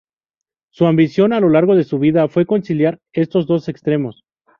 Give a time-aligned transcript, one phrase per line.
[0.71, 4.23] Su ambición a lo largo de su vida fue conciliar estos dos extremos.